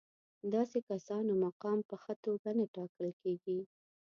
[0.53, 3.59] داسې کسانو مقام په ښه توګه نه ټاکل کېږي.